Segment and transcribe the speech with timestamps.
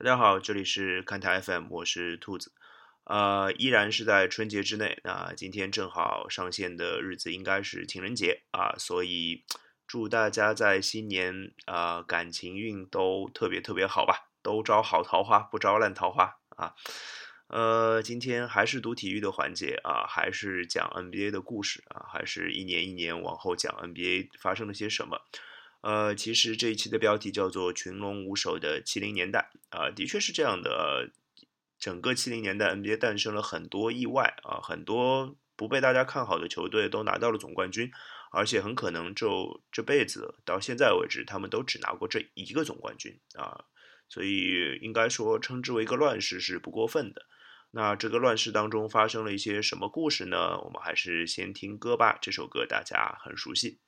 [0.00, 2.52] 大家好，这里是看台 FM，我是兔子，
[3.02, 5.00] 呃，依然是在春节之内。
[5.02, 9.42] 那今天正好上线的日子应该是情人节啊，所以
[9.88, 16.74] 祝大家在新年啊感情运都特别特别好吧，都招好桃花，不招烂桃花啊。
[17.48, 25.20] 呃，今天还是读体育的环节啊，还是讲 NBA 的故事啊，还是一年一年往后讲 NBA 发生了些什么。
[25.80, 31.10] 呃，其实这一期的标题叫做“群龙无首的七零年代”啊，的确是这样的。
[31.80, 37.88] 整个七零年代 NBA 诞生了很多意外啊，很多不被大家看好的球队都拿到了总冠军，
[38.32, 43.66] 而且很可能就这辈子到现在为止，他们都只拿过这一个总冠军啊，
[44.08, 47.26] 所以应该说称之为一个乱世是不过分的。
[47.70, 50.58] 那这个乱世当中发生了一些什么故事呢？
[50.62, 53.78] 我们还是先听歌吧，这首歌大家很熟悉。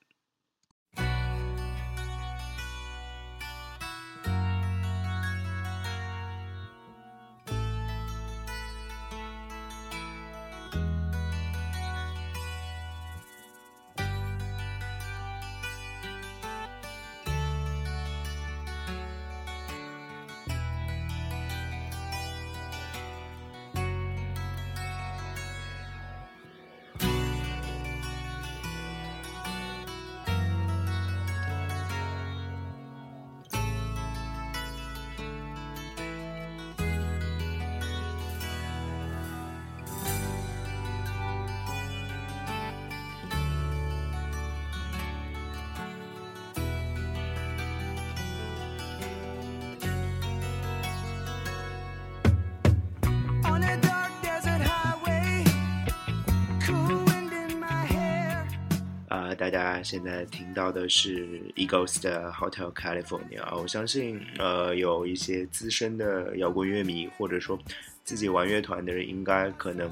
[59.41, 63.41] 大家现在听到的是 Eagles 的 Hotel California。
[63.59, 67.57] 我相信，呃，有一些资深的摇滚乐迷，或者说
[68.03, 69.89] 自己玩乐团的人，应该可能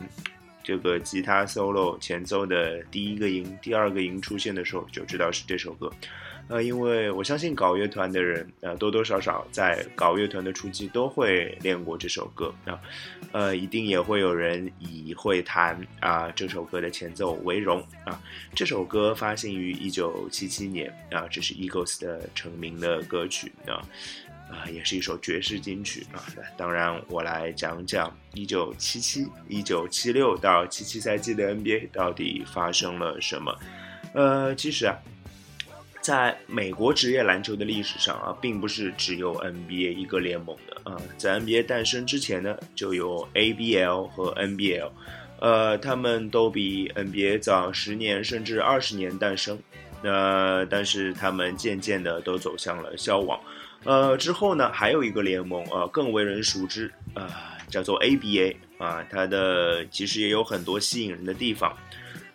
[0.62, 5.92] 这个吉他 solo 前奏的第一个音、第二个音出现的时候，就知道是这首歌。
[6.50, 12.80] 呃，因为我相信搞乐团的人，呃，多多少少在搞乐团的初期都会练过这首歌啊，
[13.32, 18.20] 呃，一定也会有人以会弹啊这首歌的前奏为荣啊。
[18.56, 23.86] 这首歌发行于一九七七年啊，这是 Eagles 的成名的歌曲啊，
[24.50, 26.18] 啊，也是一首爵士金曲啊。
[26.58, 33.56] 当然，我来讲讲一九七七、一九七六到七七赛季的 NBA 到底发生了什么。
[34.16, 34.98] 呃，其实啊。
[36.02, 40.96] 在美国职业篮球的历史上啊，并不是只有 NBA 一个联盟的啊。
[41.18, 44.90] 在 NBA 诞生之前呢，就有 ABL 和 NBL，
[45.42, 49.60] 呃，他们都比 NBA 早十年甚至二十年诞生。
[50.02, 53.38] 那但是他们渐渐的都走向了消亡。
[53.84, 61.76] 呃，之后呢，还有一个联盟啊，更为人熟知啊，叫做 ABA 啊，它的其实也有很多吸引人的地方。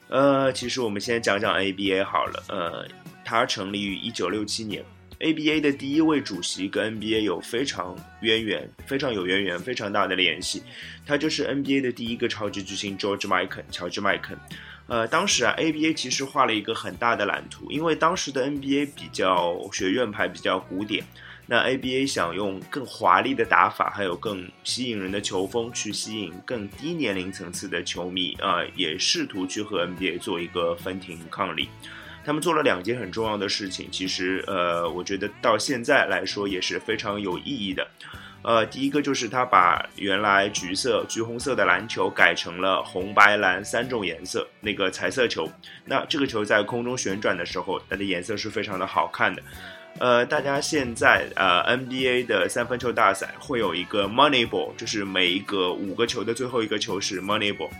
[0.09, 2.87] 呃，其实我们先讲讲 ABA 好了，呃。
[3.25, 4.85] 它成立于一九六七年
[5.21, 10.63] ，ABA 的第一位主席跟 NBA 有非常渊源，非常有渊源，非常大的联系。
[11.07, 14.39] 他就是 NBA 的第一个超级巨星 George michen 乔治麦肯。
[14.87, 21.03] 呃，当时啊，ABA 其实画了一个很大的蓝图，因为当时的 NBA 比较学院派，比较古典。
[21.47, 31.69] 那 ABA 想用更华丽的打法，还有更吸引人的球风，去吸引更低年龄层次的球迷啊，也试图去和 NBA 做一个分庭抗礼。
[32.25, 37.87] 他们做了两件很重要的事情，其实，呃，我觉得到现在来说也是非常有意义的。
[38.43, 45.51] 呃，第一个就是他把原来橘色、橘红色的篮球改成了红、白、蓝三种颜色，那个彩色球。
[45.87, 49.43] 那这个球在空中旋转的时候，它的颜色是非常的好看的。
[49.99, 57.71] 呃，大家现在呃 NBA 的三分球大赛会有一个 Money Ball，就是每一个五个球的最后一个球是 Money Ball。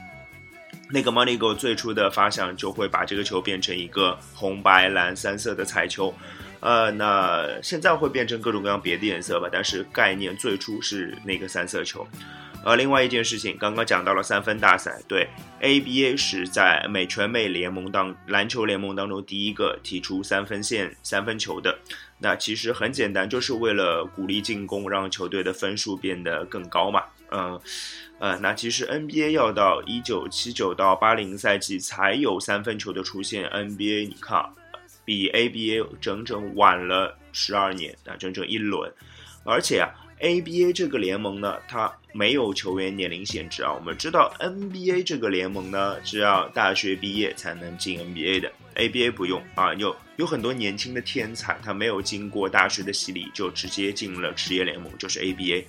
[0.95, 6.15] 那个 Money Go 最初的发想就会把这个球变成一个红白蓝三色的彩球，
[6.61, 12.07] 呃，那现在会变成各种各样别的颜色吧，但是概念最初是那个三色球。
[12.65, 15.29] 呃，另外一件事情，刚刚讲到了三分大赛，对
[15.61, 21.77] ABA 是在美全美联盟当篮球联盟当中第一个提出三分线三分球的。
[22.21, 27.03] 那其实很简单，就是为了鼓励进攻，让球队的分数变得更高嘛。
[27.33, 27.61] 嗯。
[28.25, 34.43] 呃那其实 NBA 要到一九七九到八零赛季才有三分球的出现，NBA 你看，
[35.05, 38.91] 比 ABA 整整晚了十二年，啊，整整一轮。
[39.45, 43.71] 而且啊 ABA 这个联盟呢，它没有球员年龄限制啊。
[43.71, 49.75] 我们知道 NBA 这个联盟呢，是要大学毕业才能进 NBA 的，ABA 不用啊。
[49.75, 55.67] 有有很多年轻的天才，他没有经过大学的洗礼，就直接进了职业联盟，就是 ABA。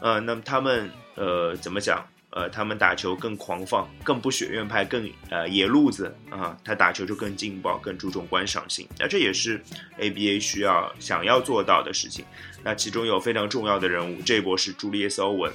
[0.00, 2.06] 呃，那么他们呃怎么讲？
[2.30, 6.54] 呃，他们打球更狂放，更不学院派，更呃野路子啊。
[6.62, 8.86] 他打球就更劲爆，更注重观赏性。
[8.98, 9.58] 那这也是
[9.98, 12.22] ABA 需要想要做到的事情。
[12.62, 15.52] 那其中有非常重要的人物，这一波是朱利叶斯·欧文，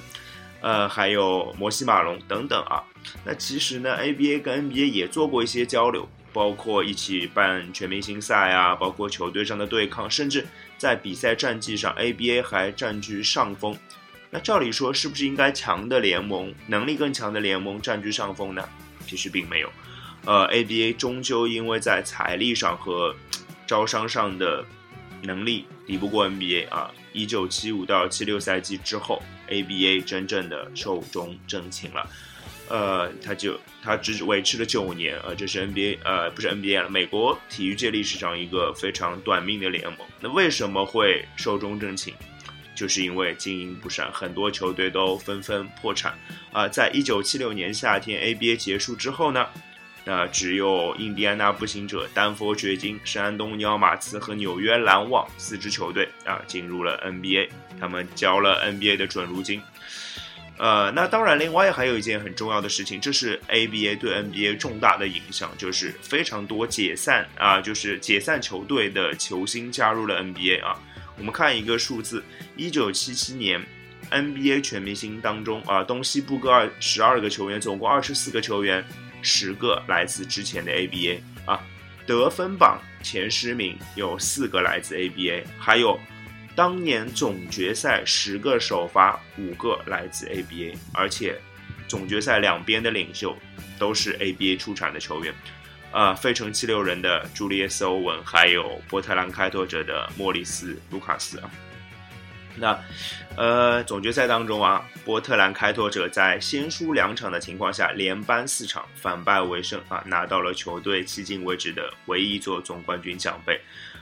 [0.60, 2.82] 呃，还有摩西·马龙等等啊。
[3.24, 10.44] 那其实呢，ABA 跟 NBA 也做过一些交流，包括一起办全明星赛啊，包括球队上的对抗，甚至
[10.76, 13.78] 在比赛战绩上，ABA 还占据上风。
[14.34, 18.68] 那照理说，是不是应该强的联盟、能力更强的联盟占据上风呢？
[19.06, 19.70] 其实并没有。
[20.24, 23.14] 呃，ABA 终究因为在财力上和
[23.64, 24.64] 招商上的
[25.22, 26.90] 能力抵不过 NBA 啊。
[27.12, 32.04] 一九七五到七六赛季之后，ABA 真正的寿终正寝了。
[32.68, 40.00] 呃，他就他只维持了九年，呃，这是 NBA 呃不是 NBA 了，美国体育界历史上一个非常短命的联盟。
[40.18, 42.12] 那为什么会寿终正寝？
[42.74, 46.12] 就是因为经营不善，很多球队都纷纷破产。
[46.52, 49.46] 啊，在一九七六年夏天 ABA 结束之后呢，
[50.04, 57.48] 那只有印第安纳步行者、丹佛掘金、山东尼奥马刺和纽约篮网四支球队啊进入了 NBA，
[57.80, 59.62] 他们交了 NBA 的准入金。
[60.56, 70.78] 呃，那当然，另外还有一件很重要的事情，这是 ABA 对 NBA 重大的影响，就是非常多解散啊，就是解散球队的球星加入了 NBA 啊。
[71.16, 72.22] 我们看一个数字，
[72.56, 73.64] 一九七七年
[74.10, 78.84] NBA 全明星当中啊，东西部各二十二个球员，总共二十四个球员，
[79.22, 81.60] 十个来自之前的 ABA 啊。
[82.06, 85.98] 得分榜前十名有四个来自 ABA，还有
[86.54, 91.40] 当年总决赛十个首发五个来自 ABA，而且
[91.88, 93.34] 总决赛两边的领袖
[93.78, 95.32] 都是 ABA 出产的球员。
[95.94, 101.48] 啊，费城七六人的朱利叶斯·欧文，还有波特兰开拓者的莫里斯·卢卡斯啊。
[102.56, 102.76] 那，
[103.36, 113.60] 呃，总决赛当中啊，波特兰开拓者在先输两场的情况下，连扳四场，反败为胜啊，拿到了球队迄今为止的唯一一座总冠军奖杯。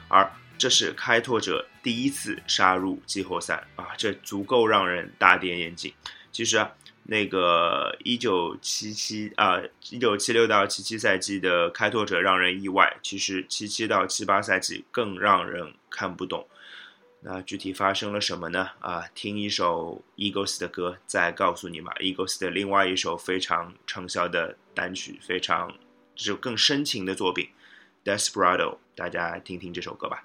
[0.09, 5.93] 而这是开拓者第一次杀入季后赛啊，这足够让人大跌眼镜。
[6.33, 6.73] 其实啊。
[7.05, 9.61] 那个一九七七啊，
[9.91, 16.47] 一九七六到七七赛季的开拓者让人意外，其实七七到七八赛季更让人看不懂。
[17.25, 18.71] 那具体发生了什么呢？
[18.81, 21.93] 啊，听一首 Eagles 的歌，再告诉你吧。
[22.01, 25.73] Eagles 的另外一首非常畅销的单曲，非常
[26.17, 27.49] 就更深情的作品
[28.09, 30.25] 《Desperado》，大家听听这首歌吧。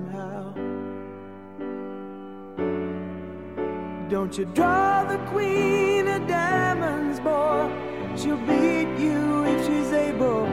[4.11, 7.71] Don't you draw the queen of diamonds, boy.
[8.17, 10.45] She'll beat you if she's able.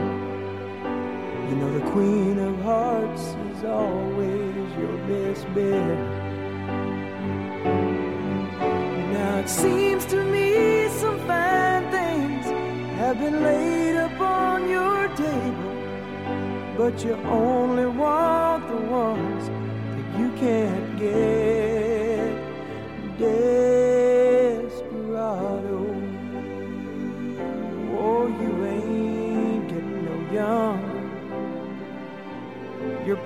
[1.49, 5.99] You know the queen of hearts is always your best bet.
[9.12, 12.46] Now it seems to me some fine things
[13.00, 20.96] have been laid upon your table, but you only want the ones that you can't
[20.96, 21.47] get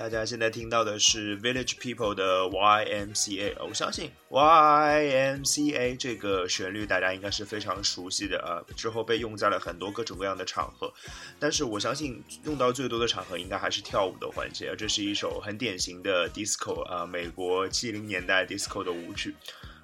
[0.00, 10.90] 大家现在听到的是 Village People 的 YMCA，我相信 YMCA 这个旋律大家应该是非常熟悉的啊、之后被用在了很多各种各样的场合，
[11.38, 19.36] 但是我相信用到最多的场合应该还是跳舞的环节，这是一首很典型的 disco 啊、美国七零年代 disco 的舞曲。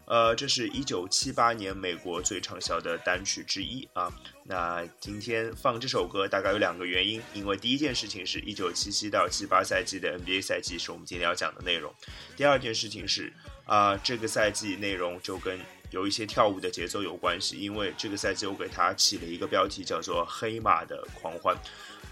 [0.06, 4.10] 呃，这是一九七八年美国最畅销的单曲之一啊。
[4.44, 11.92] 那今天放这首歌大概有两个原因，因为第一件事情是一九七七到七八赛季的 NBA 赛季是我们今天要讲的内容，
[12.36, 13.32] 第二件事情是
[13.64, 15.58] 啊、这个赛季内容就跟
[15.90, 21.56] 有一些跳舞的节奏有关系，因为这个赛季我给它起了一个标题叫做“黑马的狂欢”。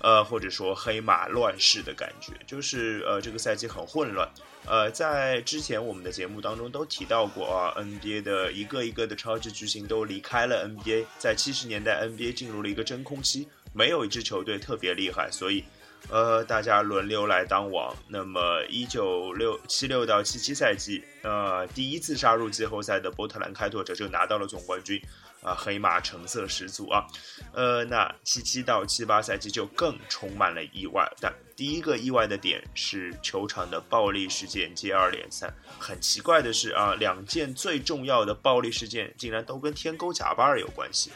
[0.01, 4.29] 呃，或者说黑马乱世的感觉，就是呃这个赛季很混乱。
[4.67, 15.63] 呃，在之前我们的节目当中都提到过啊，NBA 的一个一个的超级巨星都离开了 NBA，在七十年代 NBA 进入了一个真空期，没有一支球队特别厉害，所以
[16.09, 17.95] 呃大家轮流来当王。
[18.09, 24.99] 那么一九六七六到七七赛季，呃第一次杀入季后赛的波特兰开拓者就拿到了总冠军。
[25.45, 27.07] 啊，黑马成色十足啊，
[27.53, 31.07] 呃，那七七到七八赛季就更充满了意外。
[31.21, 35.55] 但第一个意外的点是球场的暴力事件接二连三。
[35.79, 41.13] 很奇怪的是啊，两件最重要的暴力事件竟然都跟天勾贾巴尔有关系。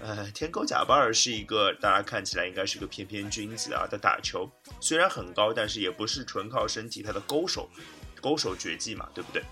[0.00, 4.50] 呃，天勾贾巴尔是一个大家看起来应该是个翩翩君子啊，他打球
[4.80, 7.68] 虽然很高，但是也不是纯靠身体，他的勾手，
[8.20, 9.42] 勾手绝技嘛，对不对？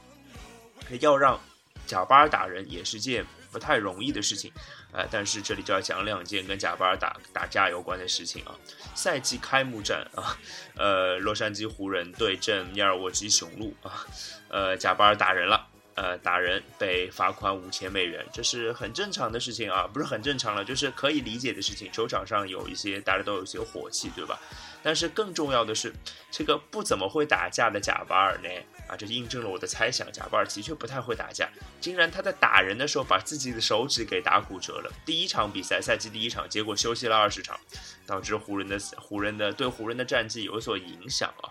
[1.01, 1.41] 要让
[1.87, 4.51] 贾巴尔打人也是件不太容易的事情，
[4.93, 8.57] 呃，但是这里就要讲两件跟贾巴尔打打架有关的事情啊。
[8.95, 10.37] 赛季开幕战啊，
[10.75, 14.07] 呃，洛杉矶湖人对阵尼尔沃基雄鹿啊，
[14.49, 15.69] 呃，贾巴尔打人了。
[15.95, 21.93] 呃，打人被罚款五千美元，这是很正常的事情啊，不是很正常了，就是可以理解的事情。
[21.93, 24.41] 球场上有一些大家都有一些火气，对吧？
[24.83, 25.93] 但是更重要的是，
[26.31, 28.49] 这个不怎么会打架的贾巴尔呢，
[28.93, 31.49] 啊，这印证了我的猜想，贾巴尔的确不太会打架。
[31.81, 34.93] 竟然他在打人的时候把自己的手指给打骨折了。
[35.07, 37.59] 第一场比赛，赛季第一场，结果休息了二十场，
[38.07, 41.49] 导致湖人的湖人的对湖人的战绩有所影响啊。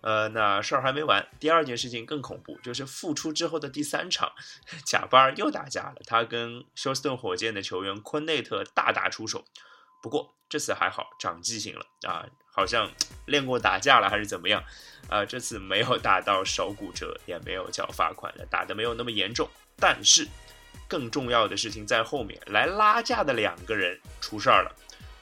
[0.00, 4.30] 呃，那事儿还没完，第二件事情更恐怖，就是复出之后的第三场，
[4.86, 9.44] 贾巴尔又打架了，他跟休斯顿火箭的球员昆内特大打出手。
[10.02, 12.90] 不过这次还好，长记性了啊，好像
[13.26, 14.62] 练过打架了还是怎么样，
[15.08, 19.48] 啊，这次没有打到手骨折，也没有叫罚款的，打的没有那么严重。
[19.76, 20.26] 但是
[20.88, 24.74] 更重要的事情在后面，来拉架的两个人出事儿了，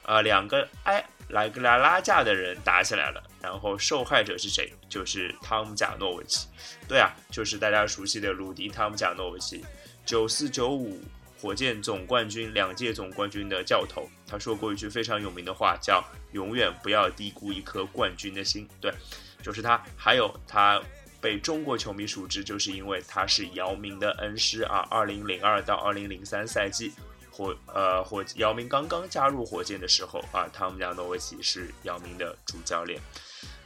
[0.03, 4.73] 啊，两个哎来个来拉架的人打起来了，然后受害者是谁？
[4.87, 6.47] 就是汤姆贾诺维奇，
[6.87, 9.65] 对啊，就是大家熟悉的鲁迪汤姆贾诺维奇，
[10.05, 11.03] 九四九五
[11.39, 16.03] 火箭总冠军两届总冠军的教头，他说过一句非常有名的话，叫
[16.33, 18.67] “永远不要低估一颗冠军的心”。
[18.81, 18.93] 对，
[19.41, 19.81] 就是他。
[19.95, 20.81] 还有他
[21.21, 24.85] 被中国球迷熟知，就是因为他是姚明的恩师啊。
[24.91, 26.91] 二零零二到二零零三赛季，
[27.31, 33.01] 火呃火姚明刚刚加入火箭的时候啊，汤姆·加诺维奇是姚明的主教练。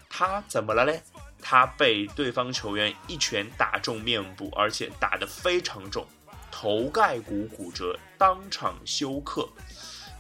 [0.10, 1.02] 他怎么了嘞？
[1.42, 6.06] 他被对方球员一拳打中面部，而且打得非常重。
[6.52, 9.48] 头盖骨骨折，当场休克，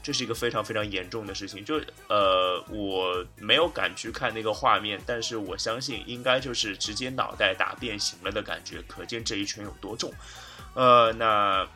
[0.04, 1.64] 这是一个非常非常严重的事情。
[1.64, 10.14] 就呃，我没有敢去看那个画面，但是我相信应该就是直接脑袋打变形了的感觉，可见这一拳有多重。
[10.74, 11.68] 呃，那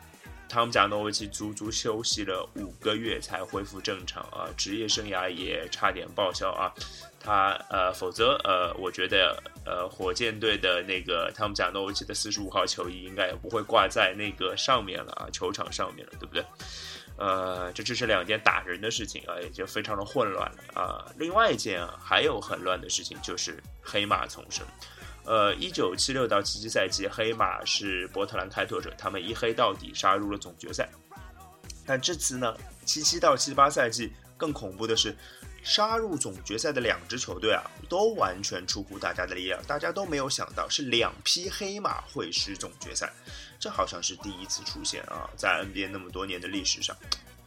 [0.48, 6.72] 汤姆贾诺维奇足足休息了五个月才恢复正常啊，职业生涯也差点报销啊。
[7.18, 16.44] 他呃，否则呃，我觉得呃，火箭队的那个汤姆贾诺维奇的四十五号球衣应该也不会挂在那个上面了啊，球场上面了，对不对？
[17.16, 21.04] 呃，这只是两件打人的事情啊，也就非常的混乱了啊。
[21.16, 24.66] 另外一件，还有很乱的事情就是黑马丛生。
[25.24, 30.88] 呃，一九七六到七七赛季，黑马是波特兰开拓者，他们一黑到底，杀入了总决赛。
[31.86, 35.16] 但这次呢，七七到七八赛季更恐怖的是。
[35.66, 43.12] 杀入总决赛的两支球队啊，都完全出乎大家的意料，大家都没有想到是两匹黑马会师总决赛，
[43.58, 46.96] 这好像是第一次出现啊，在 NBA 那么多年的历史上，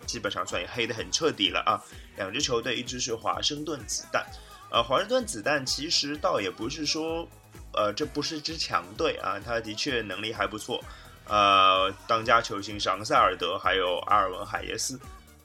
[0.05, 1.79] 基本上算也黑的很彻底了啊。
[2.17, 4.27] 两支球队，一支是华盛顿子弹，
[4.69, 7.25] 呃，华盛顿子弹其实倒也不是说，
[7.71, 10.83] 呃，这不是支强队啊，他的确能力还不错，
[11.25, 14.99] 呃，当家球星是昂塞尔德，还有阿尔文海耶斯。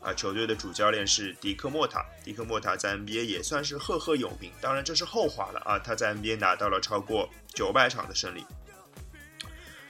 [0.04, 4.52] 啊，球队的主教练是迪克莫塔，迪克莫塔在 NBA 也算是赫赫有名。
[4.60, 8.44] 当然这是后话了啊，他在 NBA 拿到了超过九百场的胜利。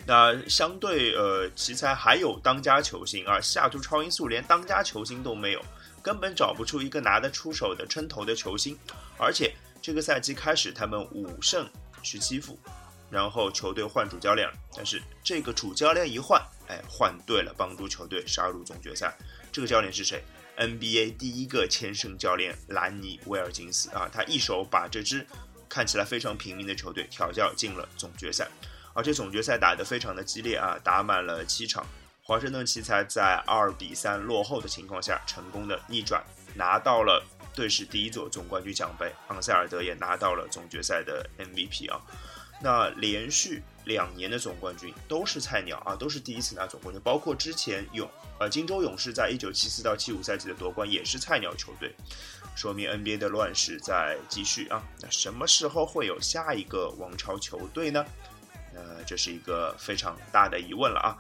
[0.07, 5.64] 那相对呃，奇才还有当家球星啊，下图超音速连当家球星都没有，
[6.03, 8.79] 根本找不出一个拿得出手的称头的球星。
[9.18, 11.68] 而且这个赛季开始，他们五胜
[12.03, 12.59] 十七负，
[13.11, 19.16] 然后球队换主教练了，但是这个主教练一换，哎，换对了，帮助球队杀入总决赛。
[19.55, 20.21] 这个教练是谁
[20.57, 25.25] ？NBA 第一个签胜教练兰尼·威尔金斯啊，他一手把这支
[25.69, 28.49] 看起来非常平民的球队调教进了总决赛，
[28.95, 31.87] 而且总决赛打得非常的激烈啊，打满了七场。
[32.25, 36.25] 华盛顿奇才在二比三落后的情况下，成功的逆转，
[36.57, 39.12] 拿到了队史第一座总冠军奖杯。
[39.29, 42.01] 昂塞尔德也拿到了总决赛的 MVP 啊。
[42.61, 51.94] 那连续两年的总冠军都是菜鸟啊，都是第一次拿总冠军，包括之前勇呃金州勇士在一九七四到七五赛季的夺冠也是菜鸟球队，
[52.57, 54.83] 说明 NBA 的乱世在继续啊。
[55.01, 58.05] 那什么时候会有下一个王朝球队呢？
[58.75, 61.16] 呃，这是一个非常大的疑问了啊。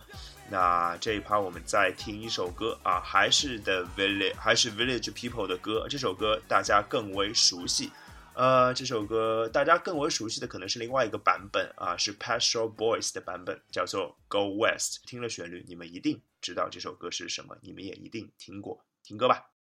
[0.50, 7.90] 那这一趴我们再听一首歌啊，还是 The Village 还是 Village People 的歌，这首歌大家更为熟悉。
[8.34, 15.04] 呃，这首歌大家更为熟悉的可能是另外一个版本啊，是 p a s t o r Boys 的版本，叫做《Go West》。
[15.08, 18.84] 听了旋律，你们一定知道这首歌是什么，你们也一定听过。
[19.04, 19.53] 听歌吧。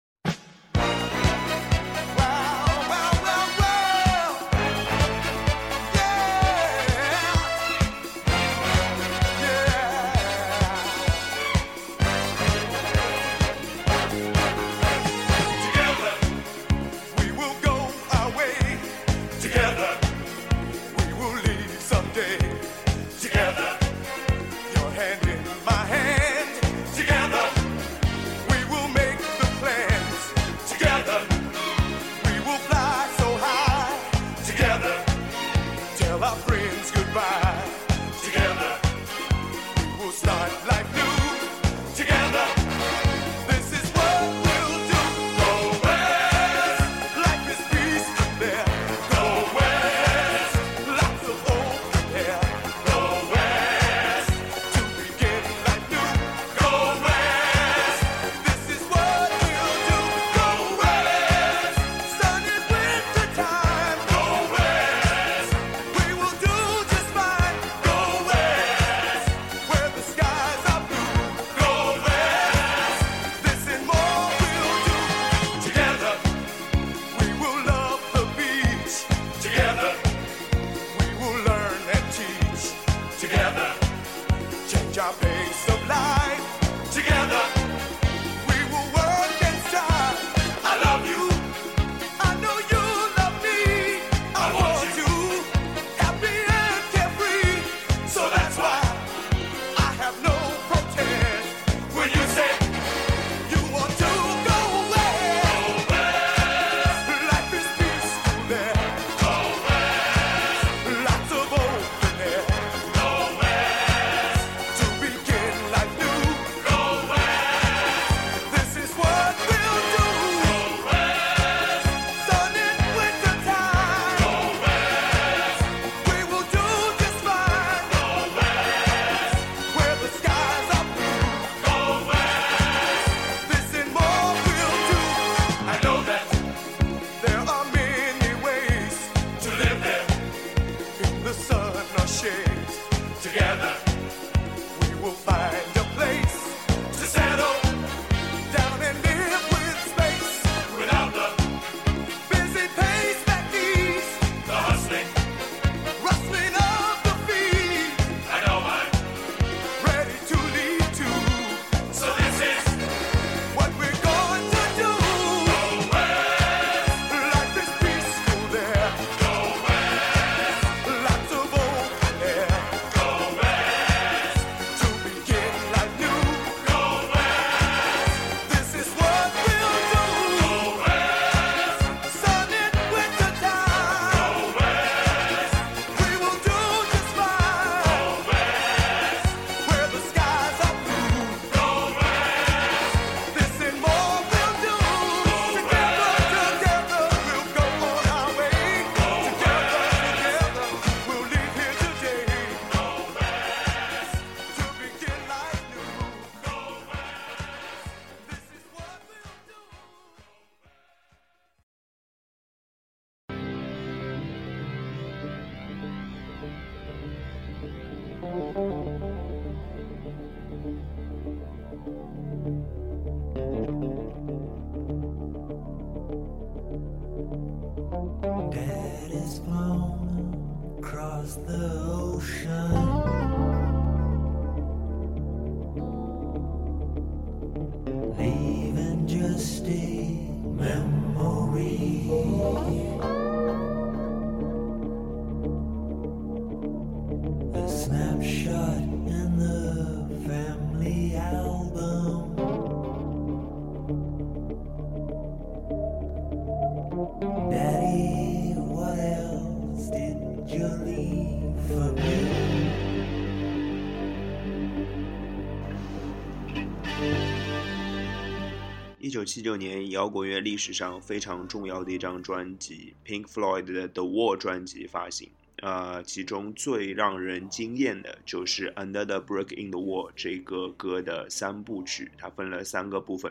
[269.12, 275.28] 九七九年，摇滚乐历史上非常重要的一张专辑，Pink Floyd 的《The Wall》专辑发行。
[275.56, 283.30] 呃，其中最让人惊艳的就是《Under the Brick in the Wall》这个歌的三部曲，它分了三个部分，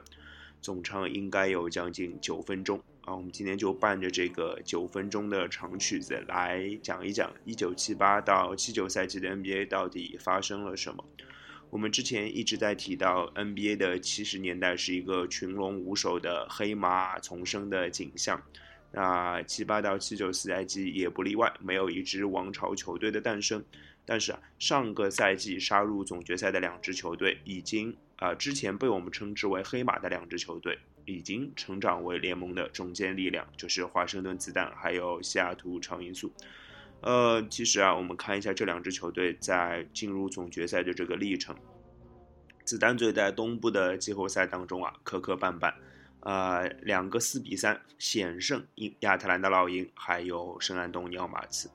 [0.61, 3.15] 总长应该有将近九分钟啊。
[3.15, 11.03] 我们今天就伴着这个九分钟的长曲子来讲一讲一九七八到七九赛季的 NBA 到底发生了什么。
[11.71, 18.43] 我们之前一直在提到 NBA 的七十年代是一个群龙无首的黑马丛生的景象，
[18.91, 23.63] 那七八到七九四赛季也不例外，没有一支王朝球队的诞生。
[24.05, 36.33] 但是啊，上个赛季杀入总决赛的两支球队，已经啊、之前被我们称之为黑马的两支球队，已经成长为联盟的中坚力量，就是华盛顿子弹还有西雅图超音速。
[37.01, 41.55] 呃，其实啊，我们看一下这两支球队在进入总决赛的这个历程。
[42.63, 45.73] 子弹队在东部的季后赛当中啊，磕磕绊绊，
[46.19, 51.71] 呃，两个四比三险胜英亚特兰大老鹰，还有圣安东尼奥马刺，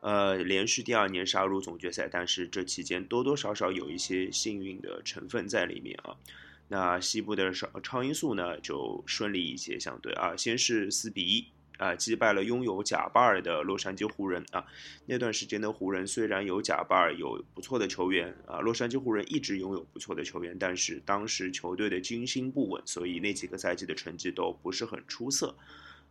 [0.00, 6.16] 呃，连续第二年杀入总决赛，但是这期间多多少少有一些幸运的成分在里面啊。
[6.66, 11.46] 那西部的超超音速呢，就顺利一些，相对啊，先是四比一。
[11.78, 14.64] 啊，击败了拥有贾巴尔的洛杉矶湖人啊！
[15.06, 25.56] 那段时间的湖人虽然有贾巴尔，有不错的球员啊，洛杉矶湖人一直拥有不错的球员，但是当时球队的军心不稳，所以那几个赛季的成绩都不是很出色。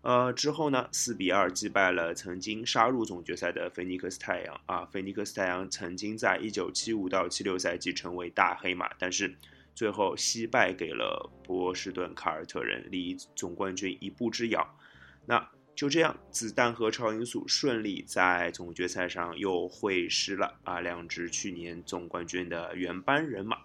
[0.02, 4.84] 呃，之后呢，四比二击败了曾经杀入总决赛的菲尼克斯太阳啊！
[4.92, 9.34] 菲尼克斯太阳曾经在一九七五到七六赛季成为大黑马，但是
[9.74, 14.78] 最后惜败给了波士顿凯尔特人，离总冠军一步之遥。
[15.26, 20.80] 那就这样，子弹和超音速顺利在总决赛上又会师了啊！
[20.80, 23.58] 两支去年总冠军的原班人马。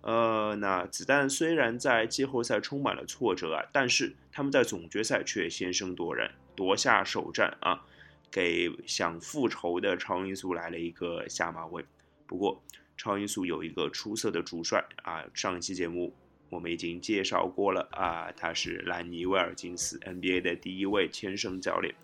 [0.00, 7.84] 呃，那子弹虽然在季后赛充满了挫折啊，但是他们在总决赛却先声夺人，夺下首战啊，
[8.28, 11.84] 给想复仇的超音速来了一个下马威。
[12.26, 12.60] 不过，
[12.96, 16.12] 超音速有一个出色的主帅啊，上一期节目
[16.52, 21.94] 我们已经介绍过了啊，他是兰尼威尔金斯 NBA 的第一位签生教练。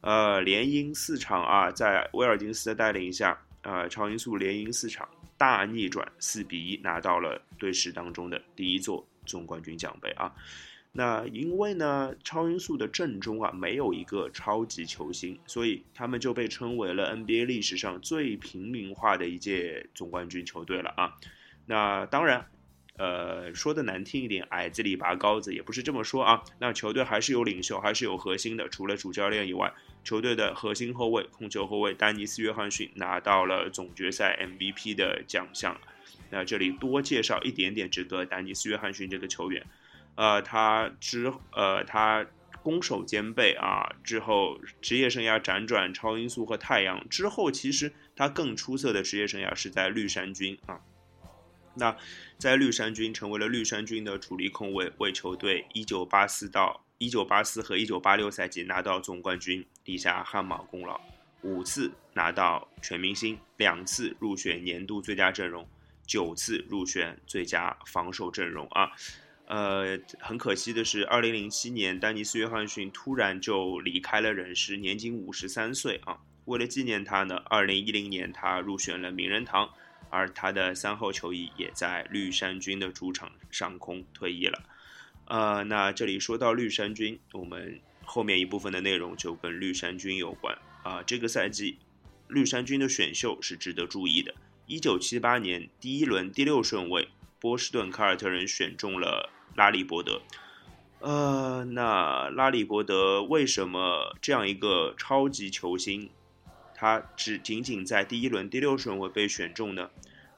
[0.00, 10.34] 呃，连赢四场啊，在威尔金斯的带领下，呃，超音速连赢四场，大逆转，四比一拿到了队史当中的第一座总冠军奖杯啊。
[10.90, 21.14] 那因为呢，超音速的阵中啊没有一个超级球星，所以他们就被称为了 NBA 历史上最平民化的一届总冠军球队了啊。
[21.66, 22.44] 那当然，
[22.96, 26.44] 呃，说的难听一点，矮子里拔高子也不是这么说啊。
[26.60, 29.72] 那球队还是有领袖，还是有核心的，除了主教练以外，
[30.04, 35.76] 球队的核心后卫、控球后卫丹尼斯·约翰逊拿到了总决赛 MVP 的奖项。
[36.30, 39.66] 那这里多介绍一点点这个丹尼斯·约翰逊这个球员。
[40.14, 42.24] 呃，他之呃，他
[42.62, 50.80] 攻守兼备啊，之后职业生涯辗转超音速和太阳之后，其实他更出色的职业生涯是在绿衫军啊。
[51.74, 51.96] 那
[52.38, 61.00] 在绿衫军成为了绿衫军的主力控卫，为球队1984到1984和1986赛季拿到总冠军立下汗马功劳，
[61.42, 65.66] 五次拿到全明星，两次入选年度最佳阵容，
[66.06, 68.90] 九次入选最佳防守阵容啊。
[69.46, 76.18] 呃，很可惜的是，二零零七年，丹尼斯·约翰逊突然就离开了人世，年仅五十三岁啊。
[76.46, 79.68] 为了纪念他呢，二零一零年他入选了名人堂，
[80.14, 84.62] 而他的三号球衣也在绿衫军的主场上空退役了。
[85.24, 91.02] 呃，那这里说到绿衫军，我们后面一部分的内容就跟绿衫军有关啊。
[91.02, 91.78] 这个赛季，
[92.28, 94.32] 绿衫军的选秀是值得注意的。
[94.66, 97.08] 一九七八年第一轮第六顺位，
[97.40, 99.30] 波士顿凯尔特人选中了。
[99.56, 100.20] 拉里伯德，
[100.98, 106.10] 呃，那拉里伯德为什么这样一个超级球星
[106.74, 109.90] 他只仅仅在第一轮第六顺位被选中呢，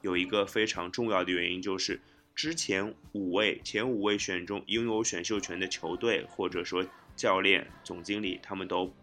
[0.02, 2.00] 有一个非常重要的原因就是
[2.34, 8.94] 之前五位前五位选中拥有选秀权的球队或者说教练、总经理，他们都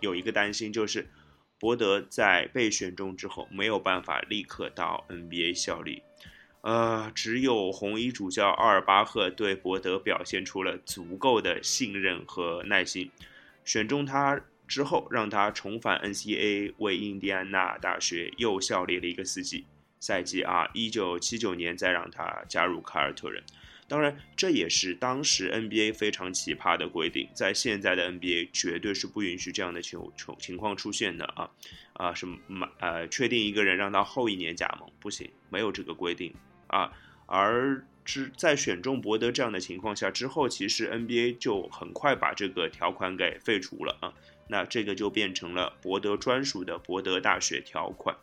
[0.00, 1.08] 有一个担心，就是
[1.58, 6.02] 博德在被选中之后没有办法立刻到 NBA 效力。
[6.60, 13.10] 呃，只有红衣主教奥尔巴赫对博德表现出了足够的信任和耐心，
[13.64, 19.66] 选中他之后，让他重返 NCAA，为印第安纳大学又效力了一个四季
[20.00, 23.42] 赛季啊，一九七九年再让他加入凯尔特人。
[23.86, 31.50] 当然，这也是当时 NBA 非常奇葩的规定，在现在的 NBA 绝对是不允许这样的情情情况出现的啊
[31.92, 36.34] 啊什么呃，确定一个人让他后一年加盟不行，没有这个规定。
[36.68, 36.90] 啊，
[37.26, 44.12] 而之在选中博德这样的情况下之后，其实 NBA 就很快把这个条款给废除了啊。
[44.48, 48.16] 那这个就变成了博德专属的博德大学条款。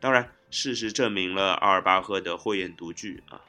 [0.00, 3.40] 当然，事实证明了阿尔巴赫的慧眼独具啊，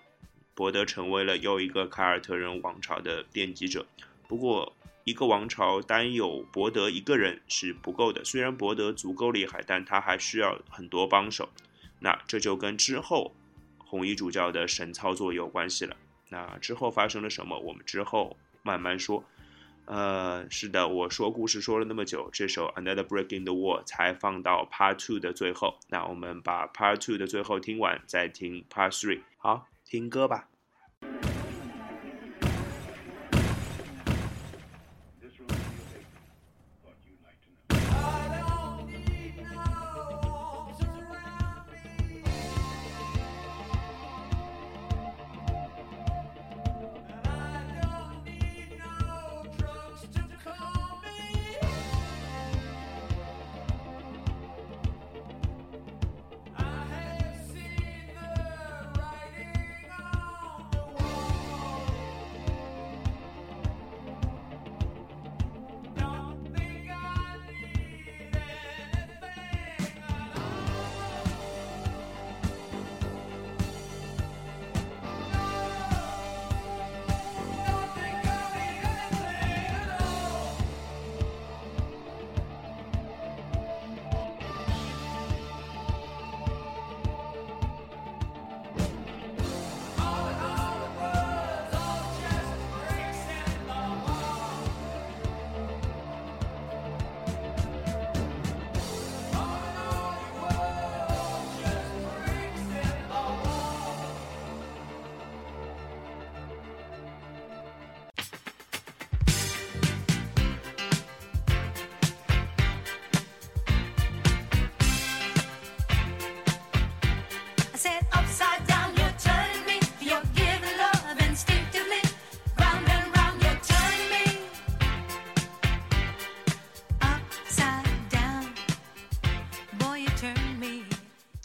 [0.54, 3.86] 博德成为了又一个凯尔特人王朝的奠基者。
[4.28, 11.50] 不过，一个王朝单有博德一个人是不够的，虽然博德足够厉害，但他还需要很多帮手。
[12.00, 13.34] 那这就跟之后。
[13.92, 15.98] 红衣主教的神操作有关系了。
[16.30, 17.60] 那之后发生了什么？
[17.60, 19.22] 我们之后慢慢说。
[19.86, 25.80] 呃，是的，我说故事说了那么久，这首《Another Break in the Wall》才放到 Part Two 的最后。
[25.90, 29.22] 那我们把 Part Two 的最后听完，再听 Part Three。
[29.38, 30.51] 好，听歌吧。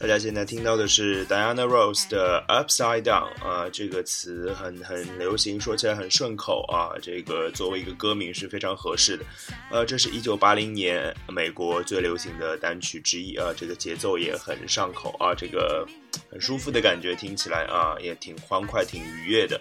[0.07, 6.95] 大家现在听到的是 Diana Rose 的 Upside Down 啊，这个词很很流行，说起来很顺口啊。
[7.03, 9.25] 这个作为一个歌名是非常合适的。
[9.69, 15.85] 呃，这是一九八零年美国最流行的单曲之一啊，这个节奏也很上口啊，这个
[16.31, 19.61] 很舒服的感觉，听起来啊也挺欢快、挺愉悦的。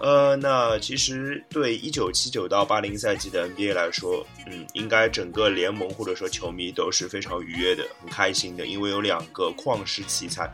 [0.00, 10.50] 呃，那其实对一九七九到八零赛季的 NBA 来说，嗯，应该整个联盟或者说球迷都是非常愉悦的、很开心的，因为有两个旷世奇才，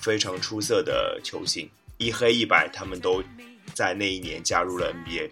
[0.00, 3.22] 非常出色的球星，一黑一白，他们都
[3.74, 5.30] 在那一年加入了 NBA。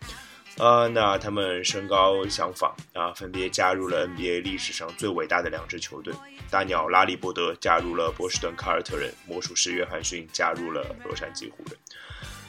[0.59, 6.13] 呃，那他们身高相仿啊，分别加入了 NBA 历史上最伟大的两支球队。
[6.51, 11.79] 大鸟拉里伯德加入了波士顿凯尔特人，魔术师约翰逊加入了洛杉矶湖人。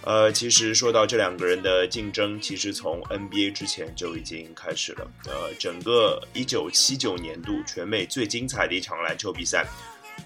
[0.05, 5.11] 呃，其实说到这两个人的竞争，其实从 NBA 之前就已经开始了。
[5.25, 9.65] 呃，整个1979年度全美最精彩的一场篮球比赛，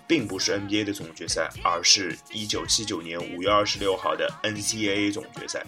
[0.05, 5.65] 并不是 NBA 的总决赛，而是1979年5月26号的 NCAA 总决赛。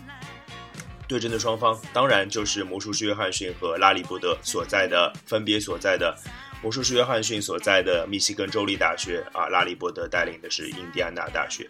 [1.08, 6.18] 对阵的双方当然就是魔术师约翰逊和拉里伯德所在的分别所在的
[6.62, 11.66] 魔术师约翰逊所在的密西根州立大学啊，拉里伯德带领的是印第安纳大学。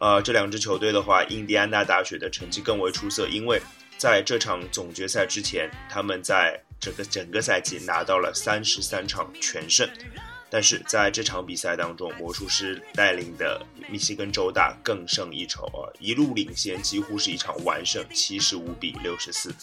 [0.00, 3.60] 呃，这两支球队的话，印第安纳大学的成绩更为出色，因为
[3.98, 9.86] 在这场总决赛之前，他们在整个整个赛季拿到了三十三场全胜。
[10.52, 19.54] 但是在这场比赛当中，魔术师带领的密西根州大更胜一筹啊，一路领先，几乎是一场完胜，七十五比六十四，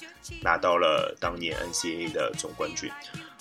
[0.42, 2.90] 拿到了当年 NCAA 的总冠军。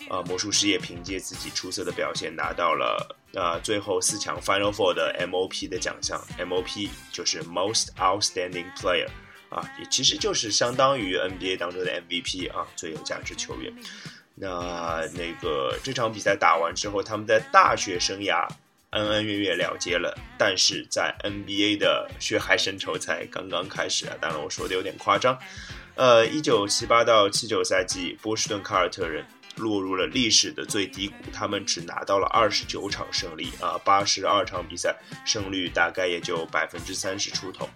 [0.08, 9.08] 呃，魔术师也凭借自己出色的表现拿到了呃最后四强 Final Four 的 MOP 的奖项，MOP 就是 Most Outstanding Player
[9.48, 13.72] 啊，也其实就是相当于 NBA 当中的 MVP 啊，最有价值球员。
[14.34, 18.46] 那那个这场比赛打完之后，他们在大学生涯
[18.90, 24.14] 恩恩怨怨了结了，但是在 NBA 的血海深仇才刚刚开始啊！
[24.20, 25.38] 当然我说的有点夸张。
[25.94, 29.24] 呃，一九七八到七九赛季，波士顿凯尔特人
[29.56, 37.68] 落入了历史的最低谷，他们只拿到了二十九场胜利啊，八十二场比赛胜率大概也就百分之三十出头。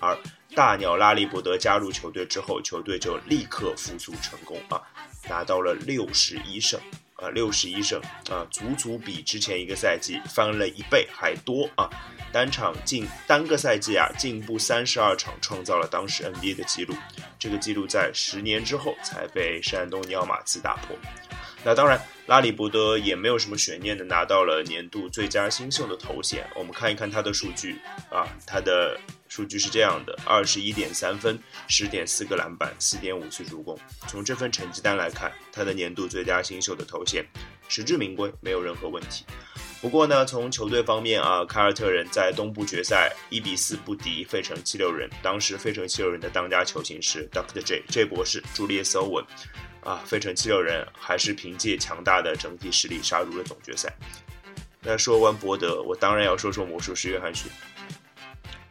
[0.00, 0.16] 而
[0.54, 4.80] 大鸟拉里伯德加入球队之后，球队就立刻复苏成功啊，
[5.28, 6.80] 拿到了六十一胜
[7.16, 8.00] 啊，六十一胜
[8.30, 11.88] 啊，足足比之前一个赛季翻了一倍还多啊！
[12.30, 16.94] 单场进单个赛季啊进步三十二场，创造了当时 NBA 的记录。
[17.38, 20.96] 这个记录在十年之后才被山东尼奥马刺打破。
[21.64, 26.46] 那当然，拉里伯德也没有什么悬念的拿到了年度最佳新秀的头衔。
[26.54, 27.78] 我们看一看他的数据
[28.10, 33.78] 啊，他的数据是这样的：二十一点三分，十点四个篮板，四点五次助攻。
[34.08, 37.24] 从这份成绩单来看，他的年度最佳新秀的头衔
[37.68, 39.24] 实至名归，没有任何问题。
[39.82, 45.08] 不过呢，从球队方面啊，凯尔特人在东部决赛一比四不敌费城七六人。
[45.22, 47.62] 当时费城七六人的当家球星是 Dr.
[47.62, 49.24] J J 博士朱利叶斯欧文，
[49.82, 53.92] 啊，费城七六人还是凭借强大的整体实力杀入了总决赛。
[54.80, 57.50] 那说完博德，我当然要说说魔术师约翰逊。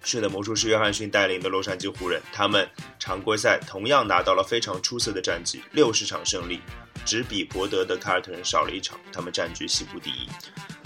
[0.05, 6.59] 是的，魔术师约翰逊带领的洛杉矶湖人，他们常规赛同样拿到了非常出色的战绩，六十场胜利，
[7.03, 10.29] 只比伯德的凯尔特人少了一场，他们占据西部第一。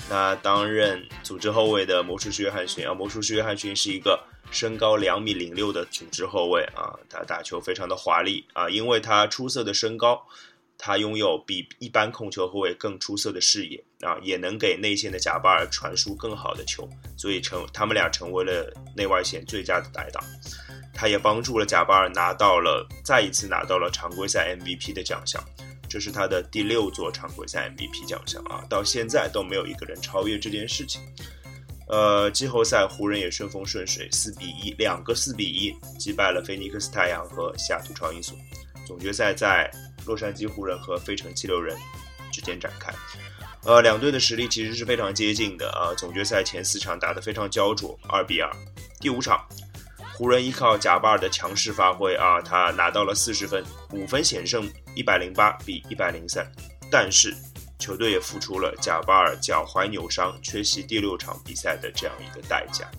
[0.09, 10.25] 那担任组织后卫的魔术师约翰逊啊，魔术师约翰逊是一个身高两米零六的组织后卫啊，他打球非常的华丽啊，因为他出色的身高，
[10.81, 20.23] 他拥有比一般控球后卫更出色的视野啊，也能给内线的贾巴尔传输更好的球，所以成他们俩成为了内外线最佳的搭档。
[20.93, 25.43] 他也帮助了贾巴尔拿到了再一次拿到了常规赛 MVP 的奖项。
[25.89, 31.01] 这是他的第六座常规赛 MVP 奖项啊，到现在都没有一个人超越这件事情。
[31.87, 38.35] 呃，季后赛湖人也顺风顺水，四比一，两个四比一击败了菲尼克斯太阳和西雅图超音速。
[38.85, 39.69] 总决赛在
[40.09, 41.77] 洛杉矶湖人和费城七六人
[42.31, 42.91] 之间展开。
[43.63, 45.93] 呃，两队的实力其实是非常接近的啊。
[45.95, 48.51] 总决赛前四场打得非常焦灼，二比二。
[48.99, 49.47] 第五场。
[50.15, 56.45] 湖人依靠贾巴尔的强势发挥啊，他拿到了四十分，五分险胜一百零八比一百零三。
[56.91, 57.33] 但是
[57.77, 62.89] 球队也付出了贾巴尔脚踝扭伤、缺席第六场比赛的这样一个代价。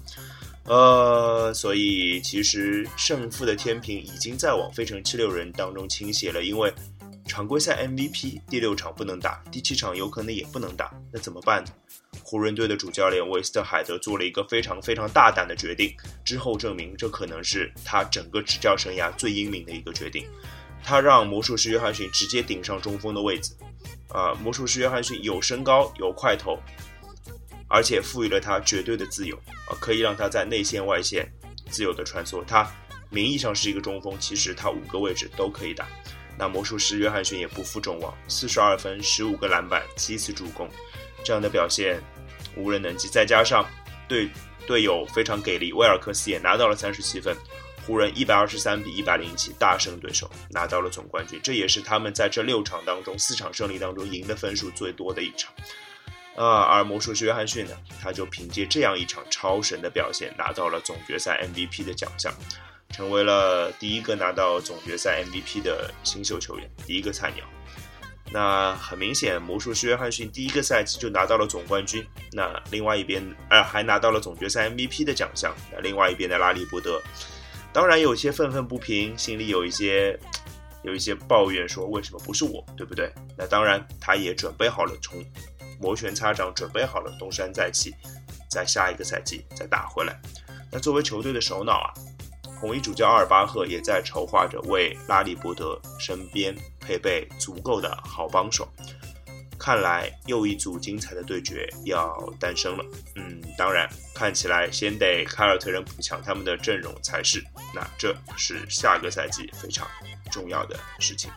[0.65, 6.73] 呃，所以其实胜负的天平已经在往费城七六人当中倾斜了，因为
[7.31, 11.71] 常规赛 MVP 第六场不能打，第七场有可能也不能打，那怎么办呢？
[12.25, 20.27] 湖人队的主教练韦斯特海德做了一个非常非常大胆的决定，之后证明这可能是他整个执教生涯最英明的一个决定。
[20.83, 23.53] 他让魔术师约翰逊直接顶上中锋的位置，
[24.09, 26.59] 啊，魔术师约翰逊有身高有块头，
[27.69, 29.37] 而且赋予了他绝对的自由，
[29.69, 31.33] 啊，可以让他在内线外线
[31.71, 32.45] 自由的穿梭。
[32.45, 32.69] 他
[33.09, 35.89] 名义上是一个中锋，其实他五个位置都可以打。
[36.41, 40.67] 那魔术师约翰逊也不负众望，四十二分，十五个篮板，七次助攻，
[41.23, 42.03] 这样的表现。
[42.57, 43.69] 无人能及，再加上
[44.09, 44.31] 队
[44.67, 47.37] 队友非常给力，威尔克斯也拿到了三十七分，
[47.87, 51.39] 湖人一百二十三比一百零七大胜对手，拿到了总冠军。
[51.43, 55.53] 这也是他们在这六场当中四场胜利当中赢的分数最多的一场。
[56.37, 62.33] 啊，而魔术师约翰逊呢，他就凭借这样一场超神的表现，拿到了总决赛 MVP 的奖项，
[62.91, 67.45] 成为了第一个拿到总决赛 MVP 的新秀球员，第一个菜鸟。
[68.33, 72.07] 那很明显，魔术师约翰逊第一个赛季就拿到了总冠军。
[72.31, 75.53] 那另外一边，呃，还拿到了总决赛 MVP 的奖项。
[75.73, 77.03] 那另外一边的拉里伯德，
[77.73, 80.17] 当然有些愤愤不平，心里有一些
[80.85, 83.13] 有一些抱怨，说为什么不是我，对不对？
[83.37, 85.25] 那当然，他也准备好了，从
[85.81, 87.95] 摩拳擦掌，准备好了东山再起，
[88.49, 90.21] 在下一个赛季再打回来。
[90.71, 91.91] 那作为球队的首脑啊。
[92.61, 98.69] 红衣主教阿尔巴赫也在筹划着为拉里伯德身边配备足够的好帮手，
[99.59, 102.85] 看来又一组精彩的对决要诞生了。
[103.17, 107.43] 嗯，当然，看起来先得凯尔特人补强他们的阵容才是。
[107.75, 109.89] 那这是下个赛季非常
[110.31, 111.31] 重要的事情。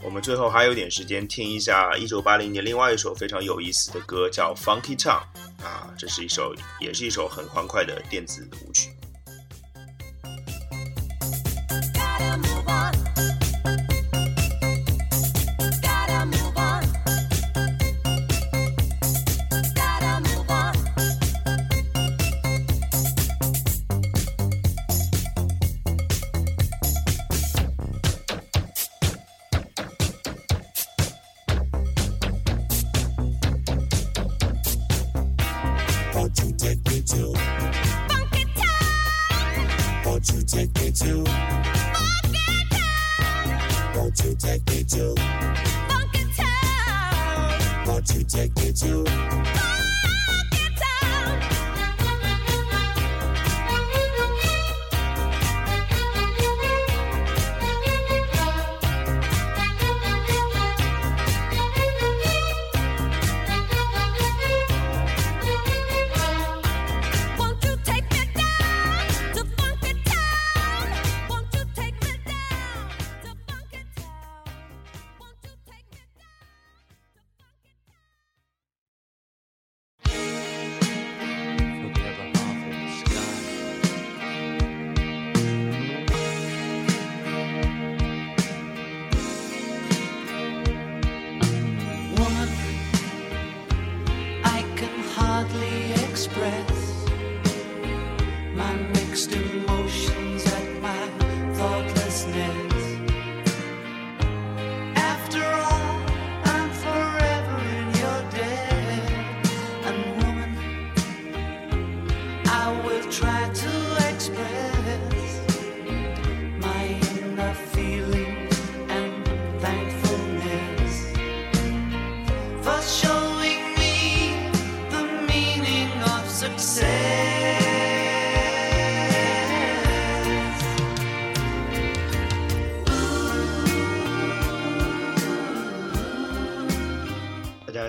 [0.00, 5.22] 我们最后还有点时间，听一下一九八零年另外一首非常有意思的歌，叫《Funky Town》
[5.64, 8.91] 啊，这是一首也是一首很欢快的电子舞曲。
[12.36, 13.01] Move on.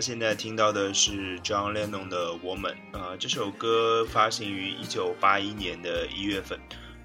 [0.03, 6.59] 现在听到的是 John Lennon 的《Woman》啊、这首歌发行于一九八一年的一月份。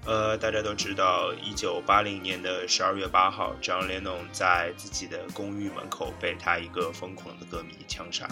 [0.05, 8.27] 呃，大家都知道，一九八零年的十二月八号，John Lennon 在自己的公寓门口被他一个疯狂的歌迷枪杀。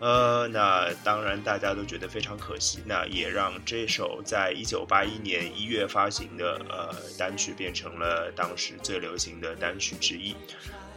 [0.00, 10.34] 呃，那当然大家都觉得非常可惜，那也让这首在一九八一年一月发行的呃单曲变成了当时最流行的单曲之一。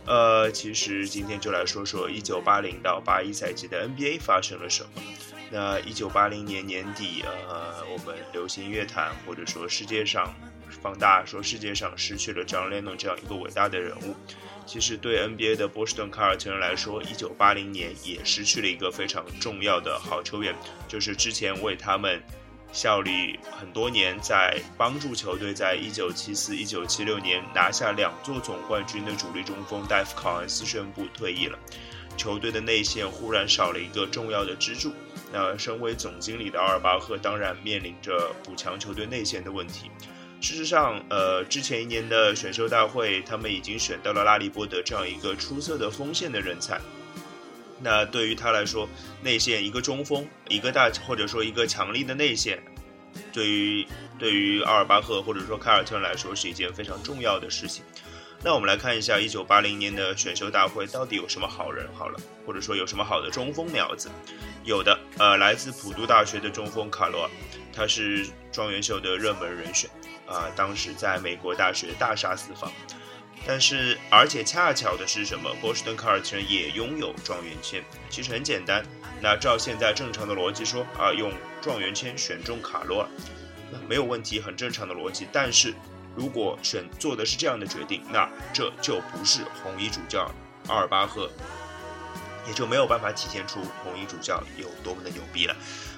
[0.06, 4.90] 呃，其实今天就来说说一九八零到八一赛季的 NBA 发生了什么。
[5.50, 10.34] 那一九八零年年底，呃，我们流行乐坛或者说世界上
[10.82, 14.16] 放大说世界上失去了 John Lennon 这样一个伟大的人物。
[14.66, 20.56] 其实对 NBA 的波士顿凯尔特人来说，一九八零年也失去了一个非常重要的好球员，
[20.88, 22.24] 就是之前为他们
[22.74, 31.58] 效力很多年，在帮助球队在一九七四、一九七六年拿下两座总冠军的主力中锋戴夫·考恩斯宣布退役了。
[32.18, 34.92] 球队的内线忽然少了一个重要的支柱。
[35.32, 39.90] 那身为总经理的阿尔巴赫当然面临着补强球队内线的问题。
[40.42, 46.82] 事实上，呃，之前一年的选秀大会，他们已经选到了拉里波德这样一个出色的锋线的人才。
[47.84, 48.88] 那对于他来说，
[49.22, 52.64] 内线一个中锋，一个大或者说一个强力的内线，
[53.34, 53.86] 对于
[54.18, 57.84] 对于阿尔巴赫或者说凯尔特人来说是一件非常重要的事情。
[58.46, 64.10] 那我们来看一下一九八零年的选秀大会到底有什么好人好了，或者说有什么好的中锋苗子。
[64.64, 67.30] 有的，呃，来自普渡大学的中锋卡罗尔，
[67.74, 69.90] 他是状元秀的热门人选，
[70.26, 72.72] 啊、当时在美国大学大杀四方。
[73.46, 75.54] 但是，而且恰巧的是什么？
[75.60, 77.84] 波士顿凯尔特人也拥有状元签。
[78.10, 78.86] 其实很简单，
[79.22, 81.32] 那照现在正常的逻辑说，啊、用
[81.62, 83.10] 状元签选中卡罗尔，
[83.70, 85.28] 那没有问题，很正常的逻辑。
[85.34, 85.74] 但是
[86.16, 90.32] 如果选做的是这样的决定，那这就不是红衣主教
[90.70, 91.30] 阿尔巴赫，
[92.48, 95.56] 也就没有办法体现出红衣主教有多么的牛逼了。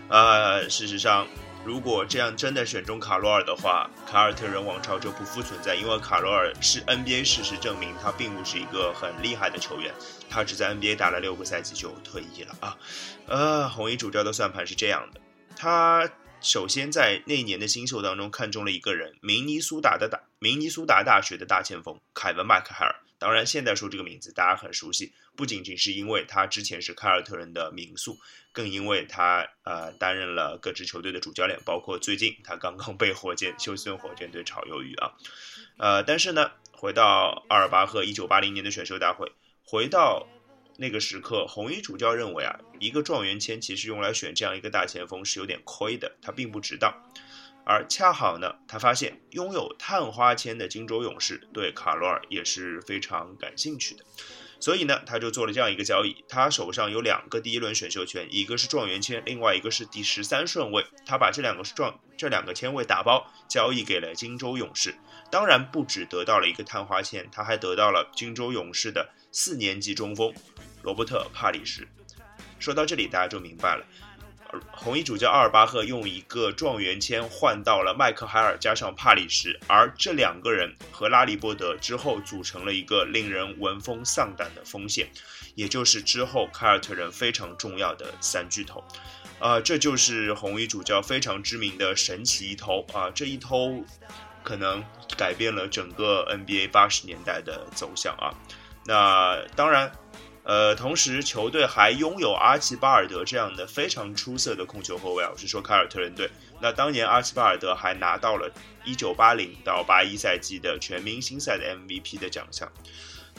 [0.07, 1.27] 呃，事实上，
[1.66, 9.91] 如果这样真的选中卡罗尔的话，凯尔特人王朝就不复存在，因为卡罗尔是 NBA 事实证明他并不是一个很厉害的球员，
[10.30, 12.78] 他只在 NBA 打了六个赛季就退役了啊。
[13.26, 15.20] 呃，红衣主教的算盘是这样的，
[15.55, 16.07] 他
[16.39, 22.95] 首先在那年的新秀当中看中了一个人，明尼苏达的大明尼苏达大学的大前锋凯文麦克海尔。
[23.18, 28.20] 当然，现在说这个名字大家很熟悉，不仅仅是因为他之前是凯尔特人的名宿，
[28.56, 35.12] 更因为他呃担任了各支球队的主教练，包括最近他刚刚被火箭休斯顿火箭队炒鱿鱼啊。
[35.78, 39.34] 呃，但是呢，回到阿尔巴赫一九八零年的选秀大会，
[39.66, 40.26] 回到
[40.78, 46.93] 那个时刻，红衣主教认为啊，一个状元签其实用来选这样一个大前锋是有点亏的，他并不值当。
[47.66, 54.06] 而恰好呢，他发现拥有探花签的金州勇士对卡罗尔也是非常感兴趣的，
[54.60, 56.24] 所以呢，他就做了这样一个交易。
[56.28, 60.86] 他手上有两个第一轮选秀权，一个是状元签，另外一个是第十三顺位。
[61.06, 64.95] 他把这两个状这两个签位打包交易给了金州勇士。
[65.32, 70.34] 当然，不止得到了一个探花签，他还得到了金州勇士的四年级中锋
[70.82, 71.88] 罗伯特·帕里什。
[72.60, 73.86] 说到这里，大家就明白了。
[74.71, 85.09] 红衣主教阿尔巴赫用一个状元签换到了麦克海尔加上帕里什，而这两个人和拉里波德之后组成了一个令人闻风丧胆的锋线，
[85.55, 88.83] 也就是之后凯尔特人非常重要的三巨头。
[89.37, 93.09] 啊，这就是红衣主教非常知名的神奇一偷啊！
[93.13, 93.83] 这一偷
[94.43, 94.81] 可能
[95.17, 98.31] 改变了整个 NBA 八十年代的走向啊。
[98.85, 99.91] 那当然，
[100.45, 106.29] 呃，同时球队还拥有阿奇巴尔德这样的非常出色的控球后卫啊，我是说凯尔特人队。
[106.61, 108.51] 那当年阿奇巴尔德还拿到了
[108.85, 112.71] 1980到81赛季的全明星赛的 MVP 的奖项。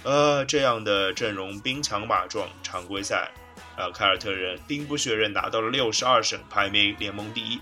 [0.03, 3.31] 呃，这样的阵容兵强马壮，常规赛。
[3.77, 7.61] 呃，凯尔特人兵不血刃拿到了六十二胜，排名联盟第一。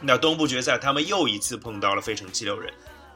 [0.00, 2.72] 那东部决赛，他们又一次碰到了费城七六人，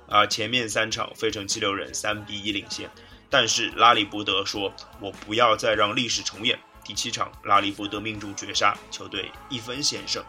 [0.09, 2.89] 啊、前面三场费城七六人三比一领先，
[3.35, 4.73] 但是拉里伯德说
[5.03, 6.57] ：“我不要再让历史重演。”
[6.87, 10.23] 第七场，拉里伯德命中绝杀，球队一分险胜，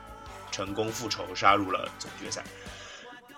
[0.51, 2.43] 成功复仇，杀入了总决赛。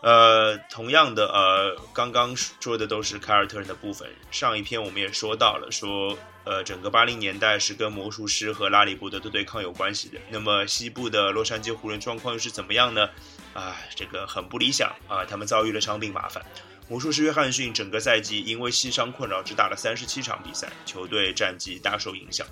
[0.01, 4.09] 呃，同样的，呃，刚刚说的都是凯尔特人的部分。
[4.31, 10.17] 上一篇我们也说到了，说呃，整个八零年代是跟魔术师和拉里伯德的对抗有关系的。
[10.29, 13.09] 那么西部的洛杉矶湖人状况又是怎么样呢？
[13.53, 16.41] 啊，这个很不理想啊，他们遭遇了伤病麻烦。
[16.89, 22.47] 魔术师约翰逊整个赛季因为膝伤困扰，只打了三十七场比赛，球队战绩大受影响。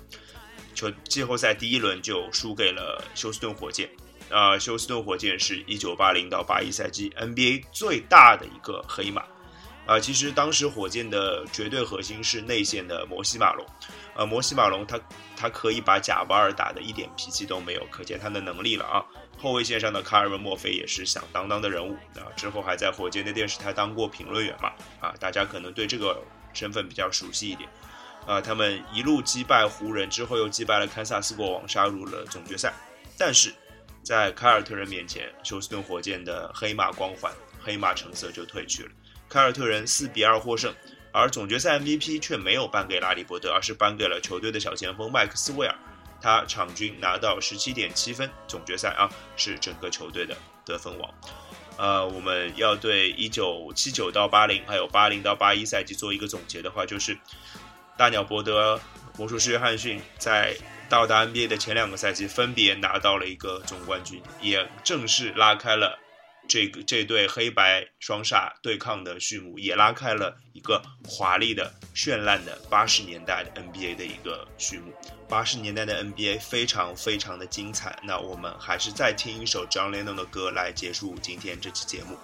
[0.74, 3.88] 球季后赛第一轮就输给了休斯顿火箭。
[4.28, 9.22] 啊，休斯顿火箭是一九八零到八一赛季 NBA 最大的一个黑马。
[9.86, 13.64] 啊，其实当时火箭的绝对核心是内线的摩西马龙。
[14.16, 15.00] 呃，摩西马龙他
[15.36, 19.00] 他可以把贾巴尔打的一点脾气都没有，可见他的能力了啊。
[19.38, 24.72] 后卫线上的卡尔文·墨菲也是响当当的人物啊，之后还在火箭的电视台当过评论员嘛。
[25.00, 26.22] 啊，大家可能对这个
[26.54, 27.68] 身份比较熟悉一点。
[28.26, 32.72] 啊，他们一路击败湖人之后，又击败了堪萨斯国王，杀入了总决赛。
[33.18, 33.54] 但是
[34.02, 38.90] 在凯尔特人面前，休斯顿火箭的黑马光环、黑马成色就褪去了。
[39.28, 40.74] 凯尔特人四比二获胜，
[41.12, 45.74] 而总决赛 MVP 却没有颁给拉里伯德，而是颁给了球队的小前锋麦克斯韦尔。
[46.20, 51.14] 他场均拿到十七点七分，总决赛啊是整个球队的得分王。
[51.76, 57.18] 呃，我们要对一九七九到八零，还有八零到八一赛季做一个总结的话，就是
[57.98, 58.80] 大鸟伯德、
[59.18, 60.56] 魔术师约翰逊在
[60.88, 65.98] 到达 NBA 的前两个赛季，分别拿到了一个总冠军，也正式拉开了
[66.48, 74.92] 这个这对黑白双煞对抗的序幕，也拉开了一个华丽的、绚烂的八十年代的 NBA 的一个序幕。
[75.28, 77.98] 八十年代的 NBA 非常非常的精彩。
[78.04, 82.16] 那我们还是再听一首 John Lennon 的歌来结束今天这期节目。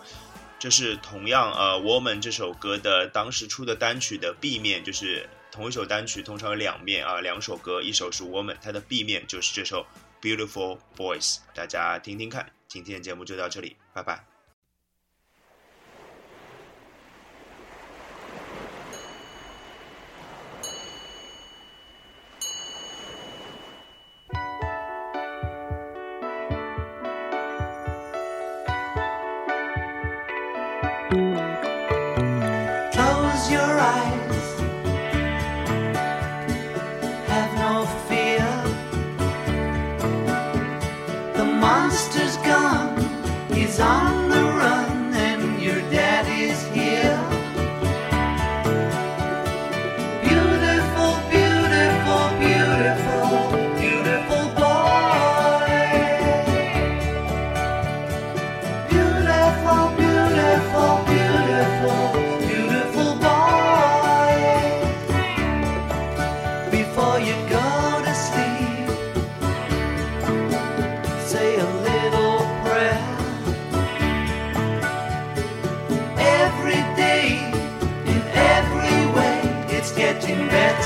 [0.59, 9.85] 这是同样呃，Woman 这首歌的当时出的单曲的 B 面，就是同一首单曲通常有两面啊，两首歌，一首是 Woman，它的 B 面就是这首
[10.21, 12.53] Beautiful Boys，大家听听看。
[12.69, 14.32] 今天的节目就到这里，拜拜。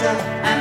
[0.07, 0.56] treasure